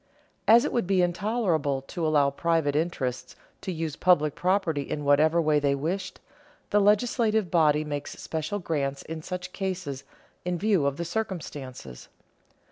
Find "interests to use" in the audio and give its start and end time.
2.75-3.95